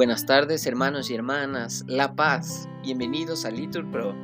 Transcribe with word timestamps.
Buenas 0.00 0.24
tardes 0.24 0.64
hermanos 0.64 1.10
y 1.10 1.14
hermanas, 1.14 1.84
La 1.86 2.16
Paz, 2.16 2.66
bienvenidos 2.82 3.44
a 3.44 3.50
Litur 3.50 3.84
Pro. 3.90 4.14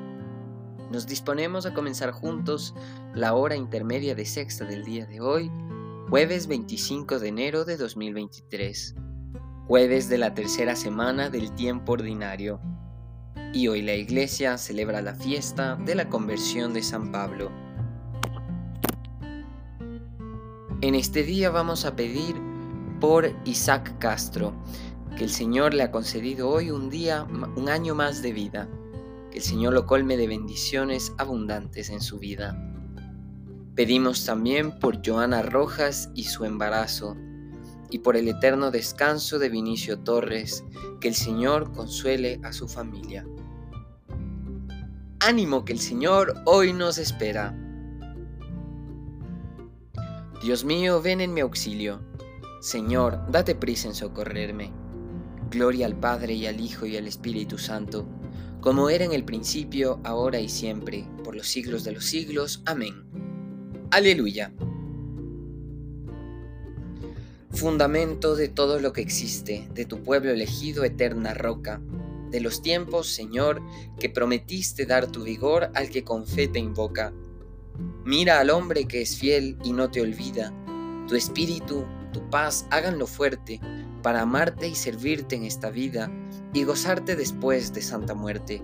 Nos 0.90 1.06
disponemos 1.06 1.66
a 1.66 1.74
comenzar 1.74 2.12
juntos 2.12 2.74
la 3.14 3.34
hora 3.34 3.56
intermedia 3.56 4.14
de 4.14 4.24
sexta 4.24 4.64
del 4.64 4.86
día 4.86 5.04
de 5.04 5.20
hoy, 5.20 5.52
jueves 6.08 6.46
25 6.46 7.18
de 7.18 7.28
enero 7.28 7.66
de 7.66 7.76
2023, 7.76 8.94
jueves 9.66 10.08
de 10.08 10.16
la 10.16 10.32
tercera 10.32 10.74
semana 10.76 11.28
del 11.28 11.52
tiempo 11.54 11.92
ordinario. 11.92 12.58
Y 13.52 13.68
hoy 13.68 13.82
la 13.82 13.96
iglesia 13.96 14.56
celebra 14.56 15.02
la 15.02 15.14
fiesta 15.14 15.76
de 15.76 15.94
la 15.94 16.08
conversión 16.08 16.72
de 16.72 16.82
San 16.82 17.12
Pablo. 17.12 17.52
En 20.80 20.94
este 20.94 21.22
día 21.22 21.50
vamos 21.50 21.84
a 21.84 21.94
pedir 21.94 22.34
por 23.00 23.30
Isaac 23.44 23.98
Castro, 23.98 24.54
que 25.16 25.24
el 25.24 25.30
Señor 25.30 25.74
le 25.74 25.82
ha 25.82 25.90
concedido 25.90 26.48
hoy 26.48 26.70
un 26.70 26.90
día, 26.90 27.24
un 27.24 27.68
año 27.68 27.94
más 27.94 28.22
de 28.22 28.32
vida, 28.32 28.68
que 29.30 29.38
el 29.38 29.44
Señor 29.44 29.72
lo 29.72 29.86
colme 29.86 30.16
de 30.16 30.26
bendiciones 30.26 31.12
abundantes 31.18 31.90
en 31.90 32.00
su 32.00 32.18
vida. 32.18 32.56
Pedimos 33.74 34.24
también 34.24 34.78
por 34.78 35.06
Joana 35.06 35.42
Rojas 35.42 36.10
y 36.14 36.24
su 36.24 36.44
embarazo, 36.44 37.16
y 37.90 37.98
por 37.98 38.16
el 38.16 38.28
eterno 38.28 38.70
descanso 38.70 39.38
de 39.38 39.48
Vinicio 39.48 39.98
Torres, 39.98 40.64
que 41.00 41.08
el 41.08 41.14
Señor 41.14 41.72
consuele 41.72 42.40
a 42.42 42.52
su 42.52 42.68
familia. 42.68 43.26
Ánimo 45.20 45.64
que 45.64 45.72
el 45.72 45.80
Señor 45.80 46.34
hoy 46.46 46.72
nos 46.72 46.98
espera. 46.98 47.54
Dios 50.42 50.64
mío, 50.64 51.00
ven 51.02 51.20
en 51.20 51.34
mi 51.34 51.40
auxilio. 51.40 52.00
Señor, 52.60 53.30
date 53.30 53.54
prisa 53.54 53.88
en 53.88 53.94
socorrerme. 53.94 54.72
Gloria 55.50 55.86
al 55.86 55.98
Padre 55.98 56.34
y 56.34 56.46
al 56.46 56.60
Hijo 56.60 56.86
y 56.86 56.96
al 56.96 57.06
Espíritu 57.06 57.56
Santo, 57.56 58.06
como 58.60 58.90
era 58.90 59.04
en 59.04 59.12
el 59.12 59.24
principio, 59.24 60.00
ahora 60.02 60.40
y 60.40 60.48
siempre, 60.48 61.06
por 61.22 61.36
los 61.36 61.46
siglos 61.46 61.84
de 61.84 61.92
los 61.92 62.04
siglos. 62.04 62.62
Amén. 62.66 63.04
Aleluya. 63.92 64.52
Fundamento 67.52 68.34
de 68.34 68.48
todo 68.48 68.80
lo 68.80 68.92
que 68.92 69.02
existe, 69.02 69.68
de 69.72 69.84
tu 69.84 70.02
pueblo 70.02 70.32
elegido, 70.32 70.82
eterna 70.82 71.32
roca, 71.32 71.80
de 72.30 72.40
los 72.40 72.60
tiempos, 72.60 73.08
Señor, 73.08 73.62
que 74.00 74.10
prometiste 74.10 74.84
dar 74.84 75.06
tu 75.06 75.22
vigor 75.22 75.70
al 75.74 75.88
que 75.90 76.02
con 76.02 76.26
fe 76.26 76.48
te 76.48 76.58
invoca. 76.58 77.12
Mira 78.04 78.40
al 78.40 78.50
hombre 78.50 78.86
que 78.86 79.00
es 79.00 79.16
fiel 79.16 79.56
y 79.64 79.72
no 79.72 79.90
te 79.90 80.00
olvida. 80.00 80.52
Tu 81.08 81.14
espíritu, 81.14 81.84
tu 82.12 82.28
paz, 82.30 82.66
háganlo 82.70 83.06
fuerte 83.06 83.60
para 84.06 84.22
amarte 84.22 84.68
y 84.68 84.76
servirte 84.76 85.34
en 85.34 85.42
esta 85.42 85.68
vida 85.68 86.12
y 86.54 86.62
gozarte 86.62 87.16
después 87.16 87.72
de 87.72 87.82
santa 87.82 88.14
muerte. 88.14 88.62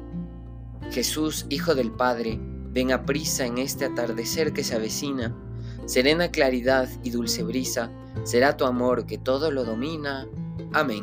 Jesús, 0.93 1.47
Hijo 1.49 1.75
del 1.75 1.91
Padre, 1.91 2.39
ven 2.71 2.93
a 2.93 3.05
prisa 3.05 3.45
en 3.45 3.59
este 3.59 3.87
atardecer 3.87 4.53
que 4.53 4.63
se 4.63 4.77
avecina, 4.77 5.37
serena 5.85 6.31
claridad 6.31 6.89
y 7.03 7.11
dulce 7.11 7.43
brisa, 7.43 7.91
será 8.23 8.57
tu 8.57 8.67
amor 8.67 9.05
que 9.05 9.19
todo 9.19 9.51
lo 9.51 9.65
domina. 9.65 10.29
Amén. 10.75 11.03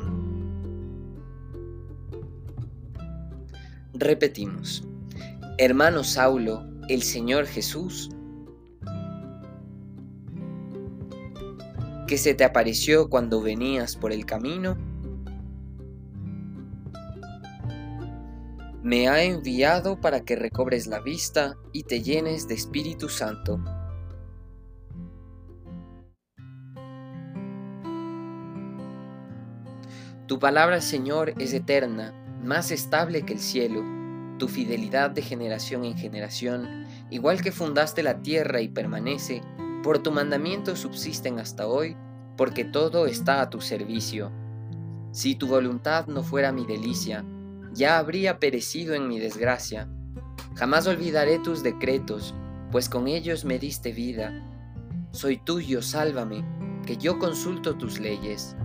Repetimos, 3.94 4.86
hermano 5.58 6.06
Saulo, 6.06 6.64
el 6.88 7.04
Señor 7.04 7.46
Jesús, 7.46 8.10
que 12.10 12.18
se 12.18 12.34
te 12.34 12.44
apareció 12.44 13.08
cuando 13.08 13.40
venías 13.40 13.96
por 13.96 14.12
el 14.12 14.26
camino? 14.26 14.76
Me 18.82 19.08
ha 19.08 19.22
enviado 19.22 20.02
para 20.02 20.22
que 20.22 20.36
recobres 20.36 20.88
la 20.88 21.02
vista 21.02 21.56
y 21.72 21.84
te 21.84 22.02
llenes 22.02 22.48
de 22.48 22.56
Espíritu 22.56 23.10
Santo. 23.10 23.64
Tu 30.26 30.40
palabra, 30.40 30.82
Señor, 30.82 31.36
es 31.38 31.54
eterna, 31.54 32.16
más 32.44 32.72
estable 32.72 33.22
que 33.24 33.34
el 33.34 33.40
cielo, 33.40 33.84
tu 34.40 34.48
fidelidad 34.48 35.12
de 35.12 35.22
generación 35.22 35.86
en 35.86 35.96
generación, 35.96 36.88
igual 37.12 37.44
que 37.44 37.52
fundaste 37.52 38.02
la 38.02 38.24
tierra 38.24 38.62
y 38.62 38.68
permanece, 38.68 39.44
por 39.84 40.00
tu 40.00 40.12
mandamiento 40.12 40.76
subsisten 40.76 41.40
hasta 41.40 41.68
hoy, 41.68 41.96
porque 42.36 42.66
todo 42.66 43.06
está 43.06 43.42
a 43.42 43.50
tu 43.50 43.62
servicio. 43.62 44.32
Si 45.12 45.36
tu 45.36 45.48
voluntad 45.48 46.08
no 46.08 46.24
fuera 46.24 46.52
mi 46.52 46.66
delicia, 46.66 47.26
ya 47.74 47.98
habría 47.98 48.40
perecido 48.40 48.94
en 48.94 49.08
mi 49.08 49.20
desgracia. 49.20 49.90
Jamás 50.56 50.88
olvidaré 50.88 51.40
tus 51.40 51.64
decretos, 51.64 52.34
pues 52.72 52.90
con 52.90 53.08
ellos 53.08 53.46
me 53.46 53.60
diste 53.60 53.92
vida. 53.92 54.34
Soy 55.12 55.38
tuyo, 55.38 55.82
sálvame, 55.82 56.44
que 56.86 56.98
yo 56.98 57.18
consulto 57.18 57.76
tus 57.76 58.00
leyes. 58.00 58.56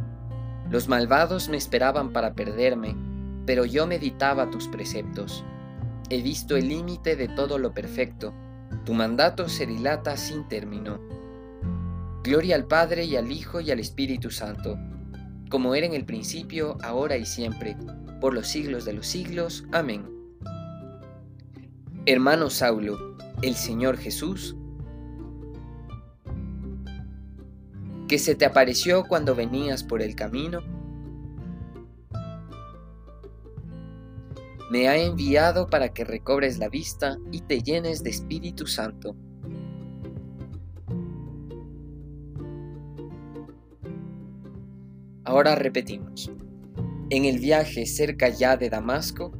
Los 0.70 0.88
malvados 0.88 1.48
me 1.48 1.56
esperaban 1.56 2.12
para 2.12 2.34
perderme, 2.34 2.96
pero 3.46 3.64
yo 3.64 3.86
meditaba 3.86 4.50
tus 4.50 4.68
preceptos. 4.68 5.44
He 6.10 6.22
visto 6.22 6.56
el 6.56 6.68
límite 6.68 7.16
de 7.16 7.28
todo 7.28 7.58
lo 7.58 7.72
perfecto 7.72 8.34
tu 8.84 8.94
mandato 8.94 9.48
se 9.48 9.66
dilata 9.66 10.16
sin 10.16 10.48
término. 10.48 11.00
Gloria 12.22 12.56
al 12.56 12.66
Padre 12.66 13.04
y 13.04 13.16
al 13.16 13.30
Hijo 13.30 13.60
y 13.60 13.70
al 13.70 13.80
Espíritu 13.80 14.30
Santo, 14.30 14.78
como 15.50 15.74
era 15.74 15.86
en 15.86 15.94
el 15.94 16.04
principio, 16.04 16.76
ahora 16.82 17.16
y 17.16 17.26
siempre, 17.26 17.76
por 18.20 18.34
los 18.34 18.48
siglos 18.48 18.84
de 18.84 18.94
los 18.94 19.06
siglos. 19.06 19.64
Amén. 19.72 20.08
Hermano 22.06 22.50
Saulo, 22.50 23.16
el 23.42 23.54
Señor 23.54 23.96
Jesús, 23.96 24.56
que 28.08 28.18
se 28.18 28.34
te 28.34 28.44
apareció 28.44 29.04
cuando 29.04 29.34
venías 29.34 29.82
por 29.84 30.02
el 30.02 30.14
camino, 30.14 30.60
me 34.74 34.88
ha 34.88 34.96
enviado 34.96 35.68
para 35.68 35.90
que 35.90 36.02
recobres 36.02 36.58
la 36.58 36.68
vista 36.68 37.16
y 37.30 37.42
te 37.42 37.62
llenes 37.62 38.02
de 38.02 38.10
Espíritu 38.10 38.66
Santo. 38.66 39.14
Ahora 45.22 45.54
repetimos. 45.54 46.28
En 47.10 47.24
el 47.24 47.38
viaje 47.38 47.86
cerca 47.86 48.30
ya 48.30 48.56
de 48.56 48.68
Damasco, 48.68 49.30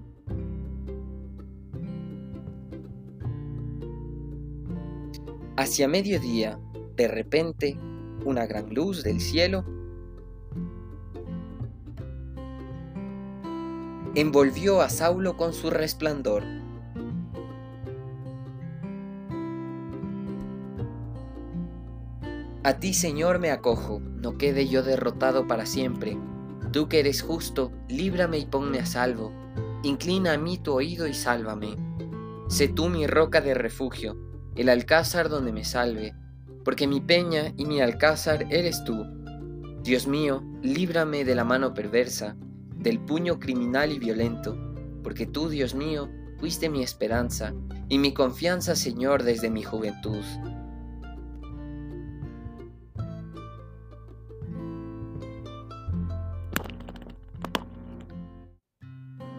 hacia 5.57 5.89
mediodía, 5.89 6.61
de 6.95 7.09
repente, 7.09 7.77
una 8.25 8.47
gran 8.47 8.73
luz 8.73 9.03
del 9.03 9.21
cielo 9.21 9.65
envolvió 14.15 14.81
a 14.81 14.89
Saulo 14.89 15.37
con 15.37 15.53
su 15.53 15.71
resplandor. 15.71 16.45
A 22.63 22.75
ti, 22.79 22.95
Señor, 22.95 23.41
me 23.41 23.51
acojo, 23.51 24.01
no 24.01 24.39
quede 24.39 24.69
yo 24.69 24.83
derrotado 24.83 25.47
para 25.47 25.67
siempre. 25.67 26.17
Tú 26.73 26.89
que 26.89 27.01
eres 27.01 27.23
justo, 27.23 27.73
líbrame 27.89 28.39
y 28.39 28.47
ponme 28.47 28.79
a 28.79 28.87
salvo. 28.87 29.33
Inclina 29.83 30.33
a 30.33 30.39
mí 30.39 30.59
tu 30.59 30.73
oído 30.73 31.07
y 31.07 31.13
sálvame. 31.13 31.77
Sé 32.49 32.69
tú 32.69 32.89
mi 32.89 33.07
roca 33.07 33.41
de 33.41 33.53
refugio, 33.53 34.17
el 34.55 34.69
alcázar 34.69 35.29
donde 35.29 35.53
me 35.53 35.65
salve, 35.65 36.15
porque 36.65 36.87
mi 36.87 37.01
peña 37.01 37.53
y 37.57 37.67
mi 37.67 37.81
alcázar 37.81 38.47
eres 38.51 38.83
tú. 38.85 39.05
Dios 39.83 40.07
mío, 40.07 40.43
líbrame 40.63 41.25
de 41.25 41.35
la 41.35 41.45
mano 41.45 41.75
perversa 41.75 42.37
del 42.85 43.01
puño 43.01 43.41
criminal 43.41 43.91
y 43.93 43.99
violento, 43.99 44.57
porque 45.03 45.27
tú, 45.27 45.49
Dios 45.49 45.75
mío, 45.75 46.11
fuiste 46.39 46.69
mi 46.69 46.83
esperanza 46.83 47.55
y 47.89 47.99
mi 47.99 48.13
confianza, 48.13 48.77
Señor, 48.77 49.23
desde 49.23 49.49
mi 49.49 49.63
juventud. 49.63 50.23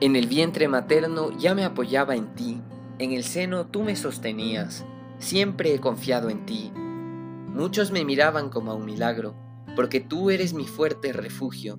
En 0.01 0.15
el 0.15 0.27
vientre 0.27 0.67
materno 0.67 1.31
ya 1.37 1.53
me 1.53 1.65
apoyaba 1.65 2.15
en 2.15 2.33
ti, 2.33 2.61
en 2.97 3.11
el 3.11 3.23
seno 3.23 3.67
tú 3.67 3.83
me 3.83 3.95
sostenías, 3.95 4.85
siempre 5.19 5.73
he 5.73 5.79
confiado 5.79 6.31
en 6.31 6.47
ti. 6.47 6.71
Muchos 6.73 7.91
me 7.91 8.03
miraban 8.05 8.49
como 8.49 8.71
a 8.71 8.75
un 8.75 8.85
milagro, 8.85 9.35
porque 9.75 9.99
tú 9.99 10.31
eres 10.31 10.53
mi 10.53 10.65
fuerte 10.65 11.13
refugio 11.13 11.77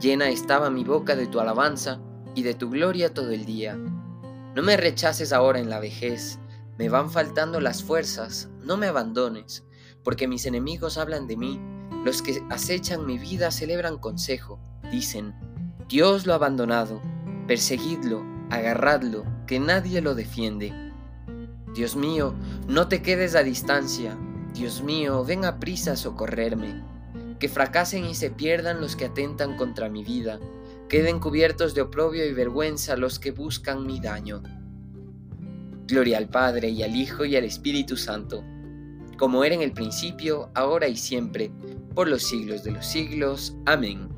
Llena 0.00 0.28
estaba 0.28 0.68
mi 0.68 0.84
boca 0.84 1.16
de 1.16 1.26
tu 1.26 1.40
alabanza 1.40 2.00
y 2.34 2.42
de 2.42 2.54
tu 2.54 2.68
gloria 2.68 3.14
todo 3.14 3.30
el 3.30 3.46
día. 3.46 3.76
No 3.76 4.62
me 4.62 4.76
rechaces 4.76 5.32
ahora 5.32 5.58
en 5.58 5.70
la 5.70 5.80
vejez, 5.80 6.38
me 6.78 6.90
van 6.90 7.10
faltando 7.10 7.60
las 7.60 7.82
fuerzas, 7.82 8.50
no 8.60 8.76
me 8.76 8.88
abandones, 8.88 9.64
porque 10.04 10.28
mis 10.28 10.44
enemigos 10.44 10.98
hablan 10.98 11.26
de 11.26 11.38
mí, 11.38 11.60
los 12.04 12.20
que 12.20 12.42
acechan 12.50 13.06
mi 13.06 13.18
vida 13.18 13.50
celebran 13.50 13.96
consejo, 13.98 14.60
dicen, 14.90 15.34
Dios 15.88 16.26
lo 16.26 16.34
ha 16.34 16.36
abandonado, 16.36 17.00
perseguidlo, 17.46 18.22
agarradlo, 18.50 19.24
que 19.46 19.60
nadie 19.60 20.02
lo 20.02 20.14
defiende. 20.14 20.74
Dios 21.74 21.96
mío, 21.96 22.34
no 22.68 22.88
te 22.88 23.00
quedes 23.00 23.34
a 23.34 23.42
distancia, 23.42 24.18
Dios 24.52 24.82
mío, 24.82 25.24
ven 25.24 25.46
a 25.46 25.58
prisa 25.58 25.92
a 25.92 25.96
socorrerme. 25.96 26.95
Que 27.38 27.48
fracasen 27.48 28.06
y 28.06 28.14
se 28.14 28.30
pierdan 28.30 28.80
los 28.80 28.96
que 28.96 29.06
atentan 29.06 29.56
contra 29.56 29.90
mi 29.90 30.02
vida, 30.02 30.40
queden 30.88 31.20
cubiertos 31.20 31.74
de 31.74 31.82
oprobio 31.82 32.24
y 32.24 32.32
vergüenza 32.32 32.96
los 32.96 33.18
que 33.18 33.30
buscan 33.30 33.86
mi 33.86 34.00
daño. 34.00 34.42
Gloria 35.86 36.18
al 36.18 36.28
Padre 36.28 36.70
y 36.70 36.82
al 36.82 36.96
Hijo 36.96 37.24
y 37.24 37.36
al 37.36 37.44
Espíritu 37.44 37.96
Santo, 37.96 38.42
como 39.18 39.44
era 39.44 39.54
en 39.54 39.62
el 39.62 39.72
principio, 39.72 40.50
ahora 40.54 40.88
y 40.88 40.96
siempre, 40.96 41.50
por 41.94 42.08
los 42.08 42.22
siglos 42.22 42.64
de 42.64 42.72
los 42.72 42.86
siglos. 42.86 43.56
Amén. 43.66 44.08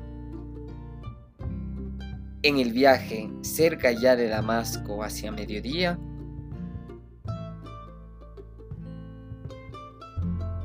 En 2.41 2.57
el 2.57 2.71
viaje 2.71 3.29
cerca 3.41 3.91
ya 3.91 4.15
de 4.15 4.29
Damasco 4.29 5.03
hacia 5.03 5.31
mediodía, 5.31 5.99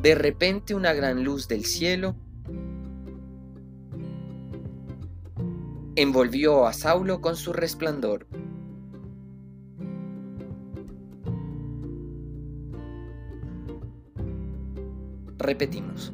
de 0.02 0.14
repente 0.14 0.74
una 0.74 0.92
gran 0.92 1.24
luz 1.24 1.48
del 1.48 1.64
cielo 1.64 2.14
envolvió 5.96 6.66
a 6.66 6.72
Saulo 6.72 7.20
con 7.20 7.36
su 7.36 7.52
resplandor. 7.52 8.26
Repetimos, 15.38 16.12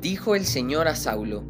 dijo 0.00 0.34
el 0.34 0.44
Señor 0.44 0.88
a 0.88 0.94
Saulo, 0.94 1.44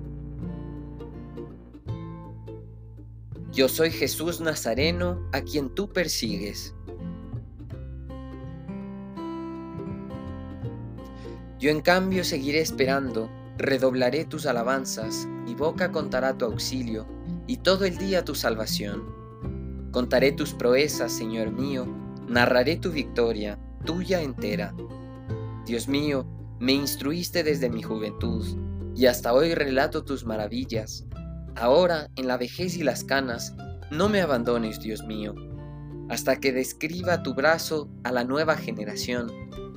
Yo 3.53 3.69
soy 3.69 3.91
Jesús 3.91 4.41
Nazareno 4.41 5.21
a 5.33 5.41
quien 5.41 5.75
tú 5.75 5.89
persigues. 5.89 6.75
Yo 11.59 11.71
en 11.71 11.81
cambio 11.81 12.23
seguiré 12.23 12.61
esperando, 12.61 13.29
redoblaré 13.57 14.25
tus 14.25 14.47
alabanzas, 14.47 15.27
mi 15.45 15.57
boca 15.57 15.91
contará 15.91 16.39
tu 16.39 16.45
auxilio, 16.45 17.18
y 17.49 17.57
todo 17.57 17.87
el 17.87 17.97
día 17.97 18.25
tu 18.25 18.37
salvación. 18.37 19.03
Contaré 19.91 20.33
tus 20.33 20.53
proezas, 20.53 21.11
Señor 21.11 21.51
mío, 21.51 21.87
narraré 22.29 22.77
tu 22.77 22.93
victoria, 22.93 23.59
tuya 23.85 24.21
entera. 24.21 24.75
Dios 25.67 25.89
mío, 25.89 26.27
me 26.61 26.73
instruiste 26.73 27.43
desde 27.43 27.71
mi 27.71 27.83
juventud, 27.83 28.47
y 28.95 29.07
hasta 29.07 29.33
hoy 29.33 29.55
relato 29.55 30.05
tus 30.05 30.27
maravillas. 30.27 31.07
Ahora, 31.57 32.09
en 32.17 32.29
la 32.29 32.37
vejez 32.37 32.77
y 32.77 32.83
las 32.83 33.03
canas, 33.03 33.55
no 33.91 34.11
me 34.11 34.21
abandones, 34.21 34.79
Dios 34.79 35.03
mío, 35.05 35.35
hasta 36.11 36.37
que 36.37 36.53
describa 36.53 37.23
tu 37.23 37.35
brazo 37.35 37.89
a 38.05 38.13
la 38.13 38.25
nueva 38.25 38.57
generación, 38.57 39.33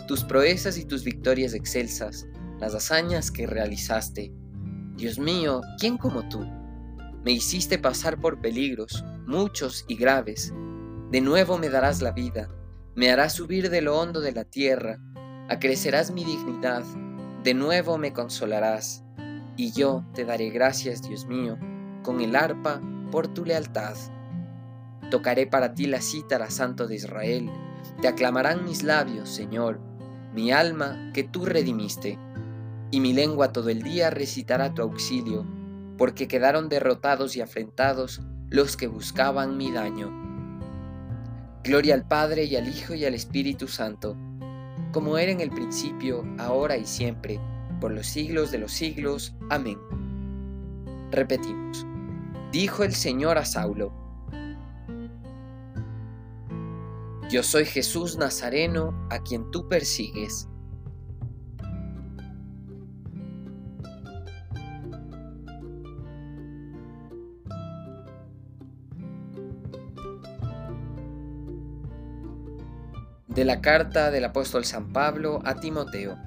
tus 0.10 0.26
proezas 0.26 0.78
y 0.78 0.84
tus 0.84 1.06
victorias 1.06 1.54
excelsas, 1.54 2.28
las 2.60 2.76
hazañas 2.76 3.32
que 3.32 3.48
realizaste. 3.48 4.34
Dios 4.98 5.18
mío, 5.20 5.62
¿quién 5.80 5.98
como 5.98 6.28
tú? 6.28 6.46
Me 7.24 7.32
hiciste 7.32 7.78
pasar 7.78 8.20
por 8.20 8.42
peligros, 8.42 9.06
muchos 9.28 9.86
y 9.88 9.96
graves. 9.96 10.54
De 11.12 11.22
nuevo 11.22 11.60
me 11.60 11.70
darás 11.70 12.02
la 12.02 12.12
vida, 12.12 12.50
me 12.96 13.12
harás 13.12 13.34
subir 13.34 13.70
de 13.70 13.82
lo 13.82 14.00
hondo 14.00 14.22
de 14.22 14.32
la 14.32 14.44
tierra, 14.44 15.00
acrecerás 15.48 16.12
mi 16.12 16.24
dignidad, 16.24 16.84
de 17.44 17.54
nuevo 17.54 17.98
me 17.98 18.12
consolarás, 18.12 19.04
y 19.56 19.72
yo 19.72 20.04
te 20.14 20.26
daré 20.26 20.50
gracias, 20.50 21.02
Dios 21.04 21.26
mío, 21.26 21.60
con 22.02 22.22
el 22.22 22.36
arpa 22.36 22.82
por 23.12 23.28
tu 23.28 23.46
lealtad. 23.46 23.96
Tocaré 25.12 25.46
para 25.46 25.76
ti 25.76 25.86
la 25.86 26.02
cítara, 26.02 26.50
Santo 26.50 26.88
de 26.88 26.96
Israel, 26.96 27.52
te 28.02 28.08
aclamarán 28.08 28.66
mis 28.66 28.82
labios, 28.82 29.30
Señor, 29.30 29.80
mi 30.34 30.52
alma 30.52 31.12
que 31.14 31.24
tú 31.24 31.46
redimiste, 31.46 32.18
y 32.90 33.00
mi 33.00 33.14
lengua 33.14 33.52
todo 33.52 33.70
el 33.70 33.84
día 33.84 34.10
recitará 34.10 34.74
tu 34.74 34.82
auxilio, 34.82 35.46
porque 36.02 36.28
quedaron 36.28 36.68
derrotados 36.68 37.36
y 37.36 37.42
afrentados 37.42 38.24
los 38.50 38.76
que 38.76 38.88
buscaban 38.88 39.56
mi 39.56 39.72
daño. 39.72 40.10
Gloria 41.64 41.94
al 41.94 42.08
Padre 42.08 42.46
y 42.46 42.56
al 42.56 42.68
Hijo 42.68 42.96
y 42.96 43.06
al 43.06 43.14
Espíritu 43.14 43.68
Santo, 43.68 44.18
como 44.94 45.20
era 45.20 45.32
en 45.32 45.42
el 45.42 45.52
principio, 45.52 46.26
ahora 46.40 46.76
y 46.76 46.86
siempre, 46.86 47.40
por 47.80 47.92
los 47.92 48.08
siglos 48.08 48.50
de 48.50 48.58
los 48.58 48.72
siglos. 48.72 49.36
Amén. 49.52 49.78
Repetimos. 51.12 51.86
Dijo 52.52 52.84
el 52.84 52.96
Señor 52.96 53.38
a 53.38 53.46
Saulo, 53.46 53.94
Yo 57.30 57.44
soy 57.44 57.66
Jesús 57.66 58.18
Nazareno 58.18 59.08
a 59.12 59.20
quien 59.20 59.52
tú 59.52 59.70
persigues. 59.70 60.50
De 73.34 73.46
la 73.46 73.62
carta 73.62 74.12
del 74.12 74.26
apóstol 74.26 74.66
San 74.66 74.92
Pablo 74.92 75.40
a 75.46 75.56
Timoteo. 75.56 76.18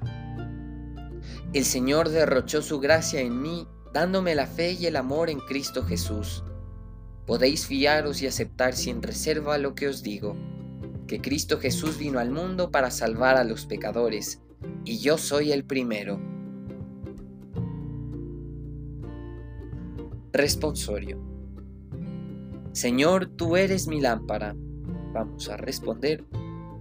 El 1.53 1.63
Señor 1.63 2.09
derrochó 2.09 2.61
su 2.61 2.79
gracia 2.79 3.21
en 3.21 3.41
mí, 3.41 3.67
dándome 3.93 4.33
la 4.33 4.47
fe 4.47 4.71
y 4.71 4.87
el 4.87 4.95
amor 4.95 5.29
en 5.29 5.39
Cristo 5.39 5.83
Jesús. 5.83 6.43
Podéis 7.27 7.67
fiaros 7.67 8.21
y 8.21 8.27
aceptar 8.27 8.73
sin 8.73 9.01
reserva 9.01 9.57
lo 9.57 9.75
que 9.75 9.87
os 9.87 10.01
digo, 10.01 10.35
que 11.07 11.21
Cristo 11.21 11.59
Jesús 11.59 11.97
vino 11.97 12.19
al 12.19 12.31
mundo 12.31 12.71
para 12.71 12.89
salvar 12.89 13.37
a 13.37 13.43
los 13.43 13.65
pecadores, 13.65 14.41
y 14.83 14.99
yo 14.99 15.17
soy 15.17 15.51
el 15.51 15.63
primero. 15.63 16.19
Responsorio. 20.33 21.21
Señor, 22.73 23.27
tú 23.27 23.55
eres 23.55 23.87
mi 23.87 24.01
lámpara. 24.01 24.55
Vamos 25.13 25.47
a 25.49 25.55
responder 25.55 26.25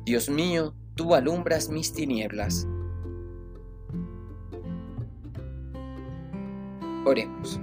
Dios 0.05 0.29
mío, 0.29 0.75
tú 0.95 1.15
alumbras 1.15 1.71
mis 1.71 1.93
tinieblas. 1.95 2.67
Oremos. 7.07 7.59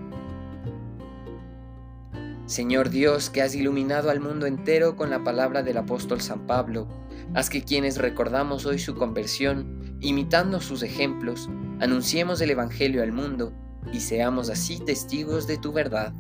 Señor 2.48 2.89
Dios, 2.89 3.29
que 3.29 3.43
has 3.43 3.53
iluminado 3.53 4.10
al 4.10 4.19
mundo 4.19 4.48
entero 4.48 4.95
con 4.95 5.12
la 5.12 5.24
palabra 5.24 5.62
del 5.62 5.77
apóstol 5.77 6.19
San 6.19 6.48
Pablo, 6.48 6.88
haz 7.36 7.50
que 7.50 7.63
quienes 7.63 7.98
recordamos 7.98 8.65
hoy 8.65 8.79
su 8.79 8.95
conversión, 8.95 9.98
imitando 10.01 10.60
sus 10.62 10.81
ejemplos, 10.81 11.48
anunciemos 11.79 12.41
el 12.41 12.50
Evangelio 12.50 13.03
al 13.03 13.12
mundo 13.12 13.53
y 13.93 14.00
seamos 14.00 14.50
así 14.50 14.79
testigos 14.79 15.45
de 15.45 15.57
tu 15.60 15.71
verdad. 15.71 16.13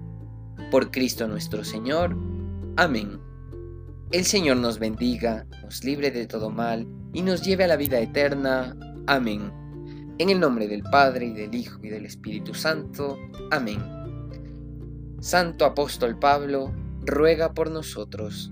Por 0.69 0.91
Cristo 0.91 1.27
nuestro 1.27 1.63
Señor. 1.63 2.15
Amén. 2.77 3.30
El 4.11 4.25
Señor 4.25 4.57
nos 4.57 4.77
bendiga, 4.77 5.45
nos 5.63 5.85
libre 5.85 6.11
de 6.11 6.27
todo 6.27 6.49
mal 6.49 6.85
y 7.13 7.21
nos 7.21 7.43
lleve 7.43 7.63
a 7.63 7.67
la 7.67 7.77
vida 7.77 7.97
eterna. 7.97 8.75
Amén. 9.07 9.53
En 10.17 10.29
el 10.29 10.37
nombre 10.37 10.67
del 10.67 10.83
Padre 10.83 11.27
y 11.27 11.33
del 11.33 11.55
Hijo 11.55 11.79
y 11.81 11.87
del 11.87 12.05
Espíritu 12.05 12.53
Santo. 12.53 13.17
Amén. 13.51 13.79
Santo 15.21 15.63
Apóstol 15.63 16.19
Pablo, 16.19 16.73
ruega 17.05 17.53
por 17.53 17.71
nosotros. 17.71 18.51